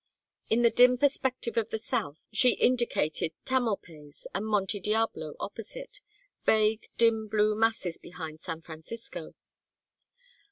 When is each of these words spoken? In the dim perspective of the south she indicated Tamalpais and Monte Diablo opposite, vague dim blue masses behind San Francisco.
In 0.49 0.63
the 0.63 0.71
dim 0.71 0.97
perspective 0.97 1.57
of 1.57 1.69
the 1.69 1.77
south 1.77 2.25
she 2.33 2.55
indicated 2.55 3.33
Tamalpais 3.45 4.25
and 4.33 4.47
Monte 4.47 4.79
Diablo 4.79 5.35
opposite, 5.39 5.99
vague 6.43 6.87
dim 6.97 7.27
blue 7.27 7.53
masses 7.55 7.99
behind 7.99 8.41
San 8.41 8.63
Francisco. 8.63 9.35